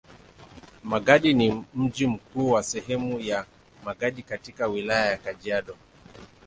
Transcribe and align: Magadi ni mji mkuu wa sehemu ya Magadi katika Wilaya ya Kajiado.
Magadi 0.83 1.33
ni 1.33 1.63
mji 1.75 2.07
mkuu 2.07 2.51
wa 2.51 2.63
sehemu 2.63 3.19
ya 3.19 3.45
Magadi 3.85 4.23
katika 4.23 4.67
Wilaya 4.67 5.05
ya 5.11 5.17
Kajiado. 5.17 5.75